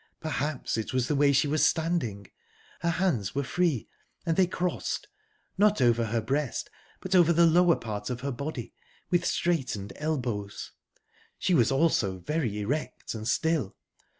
Perhaps 0.19 0.77
it 0.79 0.93
was 0.93 1.07
the 1.07 1.15
way 1.15 1.31
she 1.31 1.47
was 1.47 1.63
standing. 1.63 2.25
Her 2.79 2.89
hands 2.89 3.35
were 3.35 3.43
free, 3.43 3.87
and 4.25 4.35
they 4.35 4.47
crossed, 4.47 5.07
not 5.59 5.79
over 5.79 6.05
her 6.05 6.21
breast 6.21 6.71
but 7.01 7.13
over 7.13 7.31
the 7.31 7.45
lower 7.45 7.75
part 7.75 8.09
of 8.09 8.21
her 8.21 8.31
body, 8.31 8.73
with 9.11 9.25
straightened 9.25 9.93
elbows. 9.97 10.71
She 11.37 11.53
was 11.53 11.71
also 11.71 12.17
very 12.17 12.59
erect 12.61 13.13
and 13.13 13.27
still. 13.27 13.75